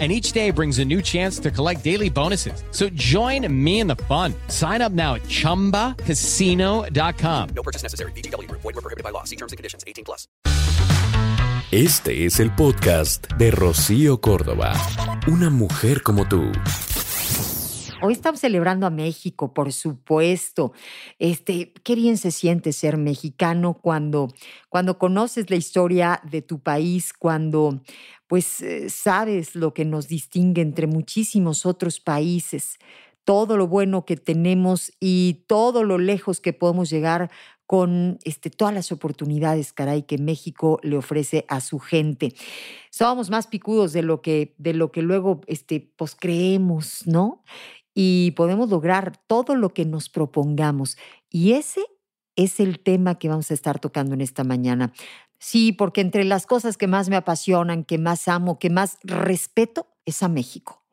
[0.00, 2.64] and each day brings a new chance to collect daily bonuses.
[2.72, 4.34] So join me in the fun.
[4.48, 7.48] Sign up now at ChumbaCasino.com.
[7.54, 8.10] No purchase necessary.
[8.16, 8.50] BGW.
[8.50, 9.22] Void were prohibited by law.
[9.22, 9.84] See terms and conditions.
[9.86, 10.26] 18 plus.
[11.70, 14.74] Este es el podcast de Rocío Córdoba.
[15.26, 16.52] Una mujer como tú.
[18.02, 20.72] Hoy estamos celebrando a México, por supuesto.
[21.18, 24.28] Este, qué bien se siente ser mexicano cuando,
[24.68, 27.80] cuando conoces la historia de tu país, cuando
[28.26, 32.78] pues eh, sabes lo que nos distingue entre muchísimos otros países,
[33.24, 37.30] todo lo bueno que tenemos y todo lo lejos que podemos llegar
[37.66, 42.34] con este, todas las oportunidades, caray, que México le ofrece a su gente.
[42.90, 47.42] Somos más picudos de lo que, de lo que luego este, pues, creemos, ¿no?
[47.94, 50.98] Y podemos lograr todo lo que nos propongamos.
[51.30, 51.86] Y ese
[52.36, 54.92] es el tema que vamos a estar tocando en esta mañana.
[55.38, 59.86] Sí, porque entre las cosas que más me apasionan, que más amo, que más respeto,
[60.04, 60.83] es a México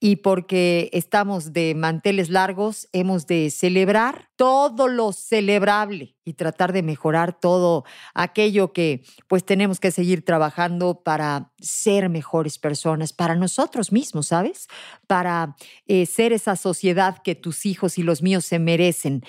[0.00, 6.82] y porque estamos de manteles largos, hemos de celebrar todo lo celebrable y tratar de
[6.82, 13.92] mejorar todo aquello que pues tenemos que seguir trabajando para ser mejores personas, para nosotros
[13.92, 14.68] mismos, ¿sabes?
[15.06, 19.24] Para eh, ser esa sociedad que tus hijos y los míos se merecen.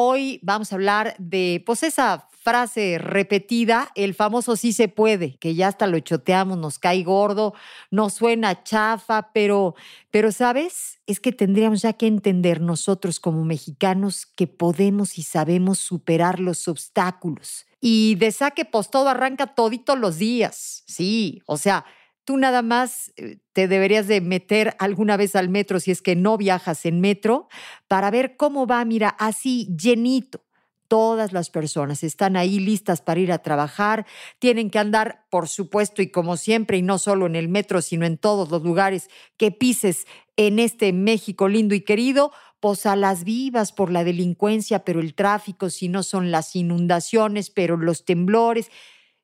[0.00, 5.56] Hoy vamos a hablar de pues esa frase repetida, el famoso sí se puede, que
[5.56, 7.52] ya hasta lo choteamos, nos cae gordo,
[7.90, 9.74] nos suena chafa, pero,
[10.12, 15.80] pero sabes, es que tendríamos ya que entender nosotros como mexicanos que podemos y sabemos
[15.80, 17.66] superar los obstáculos.
[17.80, 21.84] Y de saque, pues todo arranca todito los días, sí, o sea,
[22.28, 26.14] tú nada más eh, te deberías de meter alguna vez al metro si es que
[26.14, 27.48] no viajas en metro
[27.86, 30.44] para ver cómo va, mira, así llenito
[30.88, 34.04] todas las personas están ahí listas para ir a trabajar,
[34.38, 38.04] tienen que andar, por supuesto, y como siempre, y no solo en el metro, sino
[38.04, 39.08] en todos los lugares
[39.38, 40.06] que pises
[40.36, 45.70] en este México lindo y querido, pues las vivas por la delincuencia, pero el tráfico,
[45.70, 48.70] si no son las inundaciones, pero los temblores.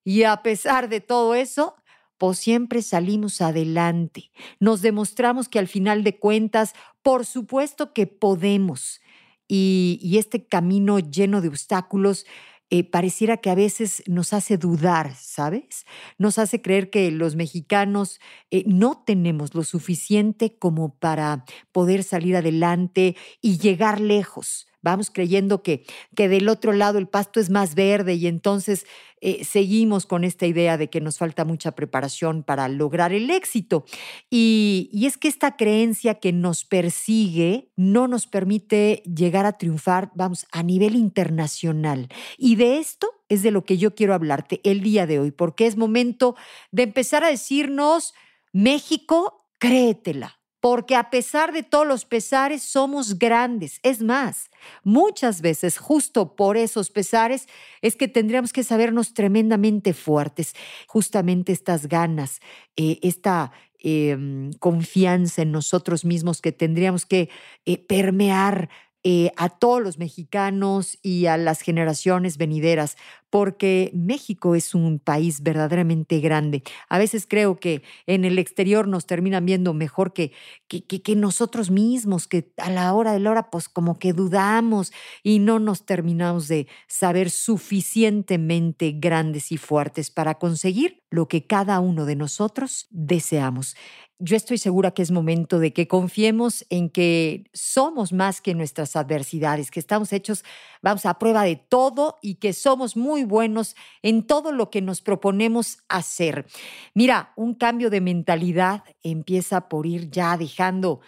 [0.04, 1.76] Y a pesar de todo eso,
[2.18, 4.30] pues siempre salimos adelante.
[4.60, 9.00] Nos demostramos que al final de cuentas, por supuesto que podemos
[9.48, 12.26] y, este camino lleno de obstáculos
[12.70, 15.84] eh, pareciera que a veces nos hace dudar, ¿sabes?
[16.18, 18.20] Nos hace creer que los mexicanos
[18.50, 25.62] eh, no tenemos lo suficiente como para poder salir adelante y llegar lejos vamos creyendo
[25.62, 25.84] que,
[26.14, 28.86] que del otro lado el pasto es más verde y entonces
[29.20, 33.86] eh, seguimos con esta idea de que nos falta mucha preparación para lograr el éxito.
[34.30, 40.12] Y, y es que esta creencia que nos persigue no nos permite llegar a triunfar,
[40.14, 42.08] vamos, a nivel internacional.
[42.36, 45.66] Y de esto es de lo que yo quiero hablarte el día de hoy, porque
[45.66, 46.36] es momento
[46.70, 48.12] de empezar a decirnos,
[48.52, 53.80] México, créetela porque a pesar de todos los pesares somos grandes.
[53.82, 54.48] Es más,
[54.82, 57.48] muchas veces justo por esos pesares
[57.82, 60.54] es que tendríamos que sabernos tremendamente fuertes.
[60.86, 62.40] Justamente estas ganas,
[62.76, 67.28] eh, esta em, confianza en nosotros mismos que tendríamos que
[67.66, 68.70] eh, permear
[69.06, 72.96] eh, a todos los mexicanos y a las generaciones venideras,
[73.34, 76.62] porque México es un país verdaderamente grande.
[76.88, 80.30] A veces creo que en el exterior nos terminan viendo mejor que,
[80.68, 84.92] que, nosotros mismos, que a la hora de la hora pues como que dudamos
[85.24, 91.80] y no nos terminamos de saber suficientemente grandes y fuertes para conseguir lo que cada
[91.80, 93.74] uno de nosotros deseamos
[94.18, 98.96] yo estoy segura que es momento de que confiemos en que somos más que nuestras
[98.96, 100.44] adversidades, que estamos hechos,
[100.82, 105.00] vamos, a prueba de todo y que somos muy buenos en todo lo que nos
[105.00, 106.46] proponemos hacer.
[106.94, 111.00] Mira, un cambio de mentalidad empieza por ir ya dejando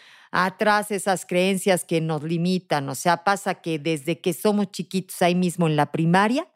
[0.44, 2.90] atrás esas creencias que nos limitan.
[2.90, 6.46] O sea, pasa que desde que somos chiquitos ahí mismo en la primaria,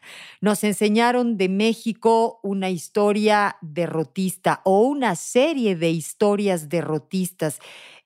[0.43, 7.59] nos enseñaron de México una historia derrotista o una serie de historias derrotistas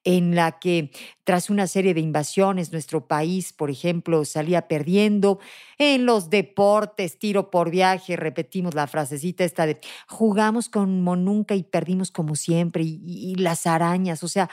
[0.04, 0.90] en la que
[1.24, 5.40] tras una serie de invasiones nuestro país, por ejemplo, salía perdiendo
[5.78, 11.64] en los deportes, tiro por viaje, repetimos la frasecita esta de jugamos como nunca y
[11.64, 14.48] perdimos como siempre y, y las arañas, o sea,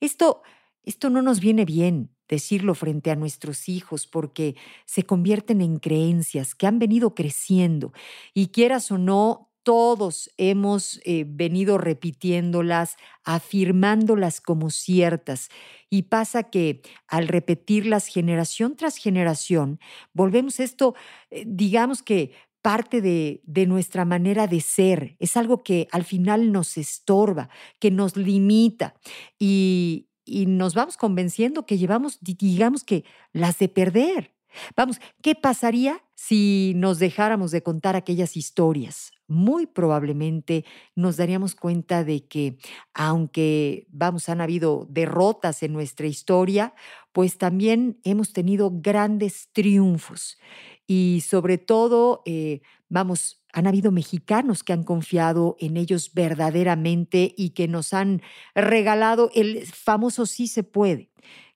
[0.00, 0.42] esto
[0.86, 2.10] esto no nos viene bien.
[2.28, 7.92] decirlo frente a nuestros hijos porque se convierten en creencias que han venido creciendo
[8.34, 15.50] y quieras o no, todos hemos eh, venido repitiéndolas, afirmándolas como ciertas.
[15.90, 19.80] Y pasa que al repetirlas generación tras generación,
[20.12, 20.94] volvemos esto,
[21.30, 22.30] eh, digamos que
[22.62, 27.48] parte de, de, nuestra manera de ser, es algo que al final nos estorba,
[27.80, 28.94] que nos limita
[29.38, 34.34] y, y nos vamos convenciendo que llevamos, digamos que, las de perder.
[34.76, 39.12] Vamos, ¿qué pasaría si nos dejáramos de contar aquellas historias?
[39.28, 40.64] Muy probablemente
[40.94, 42.58] nos daríamos cuenta de que,
[42.94, 46.74] aunque, vamos, han habido derrotas en nuestra historia,
[47.12, 50.38] pues también hemos tenido grandes triunfos.
[50.86, 57.50] Y sobre todo, eh, vamos, han habido mexicanos que han confiado en ellos verdaderamente y
[57.50, 58.20] que nos han
[58.54, 61.10] regalado el famoso sí se puede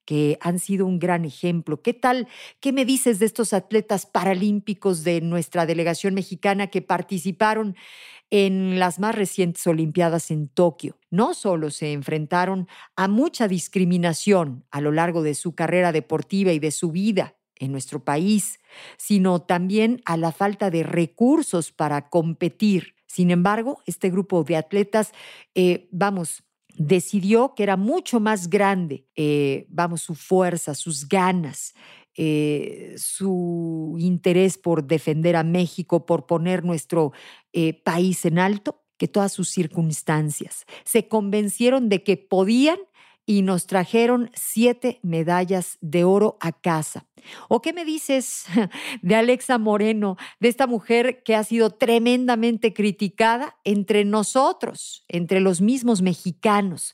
[0.07, 1.83] que han sido un gran ejemplo.
[1.83, 2.27] ¿Qué tal?
[2.59, 7.77] ¿Qué me dices de estos atletas paralímpicos de nuestra delegación mexicana que participaron
[8.31, 10.99] en las más recientes Olimpiadas en Tokio?
[11.11, 16.59] No solo se enfrentaron a mucha discriminación a lo largo de su carrera deportiva y
[16.61, 18.59] de su vida en nuestro país,
[18.97, 22.97] sino también a la falta de recursos para competir.
[23.07, 25.13] Sin embargo, este grupo de atletas,
[25.55, 26.43] eh, vamos,
[26.75, 31.75] decidió que era mucho más grande, eh, vamos, su fuerza, sus ganas,
[32.17, 37.13] eh, su interés por defender a México, por poner nuestro
[37.85, 40.67] país en alto, que todas sus circunstancias.
[40.85, 42.79] Se convencieron de que podían
[43.31, 47.07] y nos trajeron siete medallas de oro a casa.
[47.49, 48.47] ¿O qué me dices
[49.03, 55.61] de Alexa Moreno, de esta mujer que ha sido tremendamente criticada entre nosotros, entre los
[55.61, 56.93] mismos mexicanos?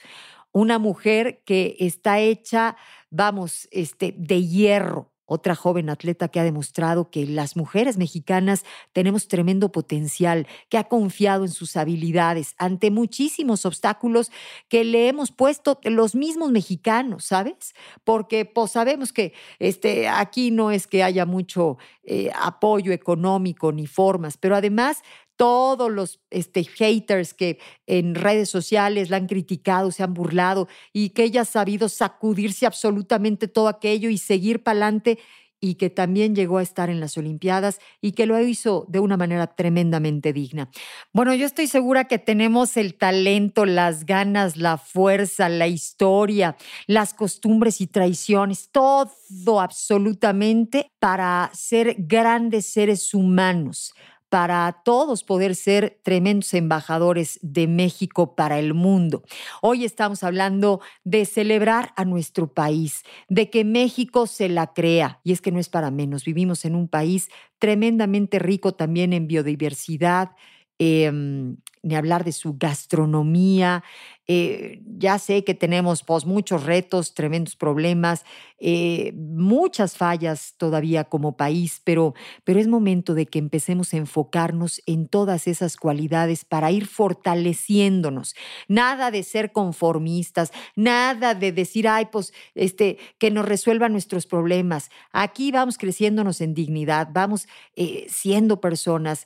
[0.52, 2.76] Una mujer que está hecha,
[3.08, 9.28] vamos, este, de hierro, otra joven atleta que ha demostrado que las mujeres mexicanas tenemos
[9.28, 14.30] tremendo potencial, que ha confiado en sus habilidades ante muchísimos obstáculos
[14.68, 17.74] que le hemos puesto los mismos mexicanos, ¿sabes?
[18.04, 23.86] Porque pues sabemos que este, aquí no es que haya mucho eh, apoyo económico ni
[23.86, 25.02] formas, pero además
[25.36, 31.10] todos los este, haters que en redes sociales la han criticado, se han burlado y
[31.10, 35.18] que ella ha sabido sacudirse absolutamente todo aquello y seguir para adelante
[35.60, 39.16] y que también llegó a estar en las Olimpiadas y que lo hizo de una
[39.16, 40.70] manera tremendamente digna.
[41.12, 46.56] Bueno, yo estoy segura que tenemos el talento, las ganas, la fuerza, la historia,
[46.86, 53.94] las costumbres y traiciones, todo absolutamente para ser grandes seres humanos
[54.28, 59.22] para todos poder ser tremendos embajadores de México para el mundo.
[59.62, 65.20] Hoy estamos hablando de celebrar a nuestro país, de que México se la crea.
[65.22, 67.28] Y es que no es para menos, vivimos en un país
[67.58, 70.32] tremendamente rico también en biodiversidad,
[70.78, 71.56] em,
[71.86, 73.84] ni hablar de su gastronomía.
[74.26, 78.24] Eh, ya sé que tenemos pues, muchos retos, tremendos problemas,
[78.58, 84.82] eh, muchas fallas todavía como país, pero, pero es momento de que empecemos a enfocarnos
[84.86, 88.34] en todas esas cualidades para ir fortaleciéndonos.
[88.66, 94.90] Nada de ser conformistas, nada de decir, ay, pues, este, que nos resuelvan nuestros problemas.
[95.12, 97.46] Aquí vamos creciéndonos en dignidad, vamos
[97.76, 99.24] eh, siendo personas,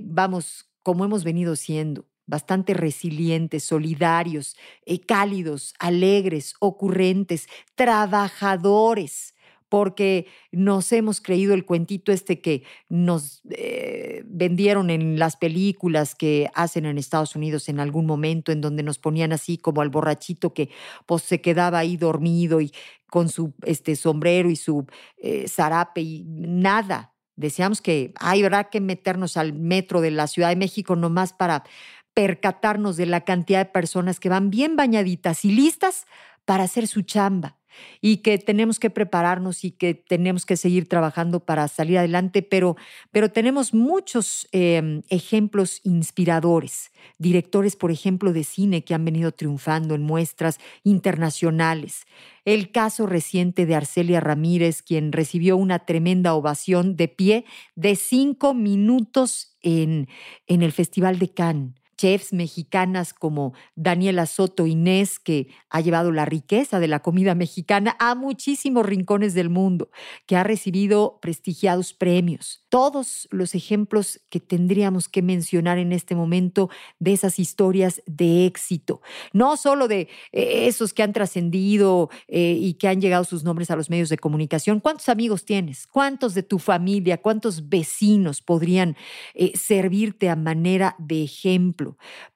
[0.00, 4.56] vamos como hemos venido siendo, bastante resilientes, solidarios,
[4.86, 9.34] eh, cálidos, alegres, ocurrentes, trabajadores,
[9.68, 16.50] porque nos hemos creído el cuentito este que nos eh, vendieron en las películas que
[16.54, 20.52] hacen en Estados Unidos en algún momento, en donde nos ponían así como al borrachito
[20.54, 20.70] que
[21.06, 22.72] pues, se quedaba ahí dormido y
[23.08, 24.86] con su este, sombrero y su
[25.18, 30.50] eh, zarape y nada, Decíamos que hay habrá que meternos al metro de la Ciudad
[30.50, 31.64] de México nomás para
[32.12, 36.04] percatarnos de la cantidad de personas que van bien bañaditas y listas
[36.44, 37.56] para hacer su chamba
[38.00, 42.76] y que tenemos que prepararnos y que tenemos que seguir trabajando para salir adelante, pero,
[43.10, 49.94] pero tenemos muchos em, ejemplos inspiradores, directores, por ejemplo, de cine que han venido triunfando
[49.94, 52.06] en muestras internacionales.
[52.44, 58.54] El caso reciente de Arcelia Ramírez, quien recibió una tremenda ovación de pie de cinco
[58.54, 60.08] minutos en,
[60.46, 66.24] en el Festival de Cannes chefs mexicanas como Daniela Soto Inés, que ha llevado la
[66.24, 69.90] riqueza de la comida mexicana a muchísimos rincones del mundo,
[70.26, 72.64] que ha recibido prestigiados premios.
[72.70, 79.02] Todos los ejemplos que tendríamos que mencionar en este momento de esas historias de éxito,
[79.34, 83.70] no solo de eh, esos que han trascendido eh, y que han llegado sus nombres
[83.70, 84.80] a los medios de comunicación.
[84.80, 85.86] ¿Cuántos amigos tienes?
[85.86, 87.18] ¿Cuántos de tu familia?
[87.20, 88.96] ¿Cuántos vecinos podrían
[89.34, 91.26] eh, servirte a manera de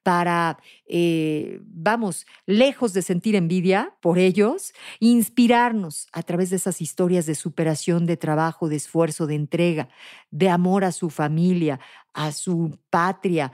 [0.02, 7.26] para, eh, vamos, lejos de sentir envidia por ellos, inspirarnos a través de esas historias
[7.26, 9.88] de superación, de trabajo, de esfuerzo, de entrega,
[10.30, 11.80] de amor a su familia,
[12.12, 13.52] a su patria,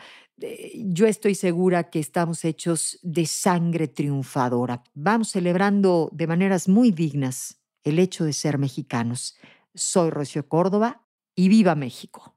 [0.74, 4.82] yo estoy segura que estamos hechos de sangre triunfadora.
[4.94, 9.36] Vamos celebrando de maneras muy dignas el hecho de ser mexicanos.
[9.74, 11.02] Soy Rocío Córdoba
[11.34, 12.36] y viva México.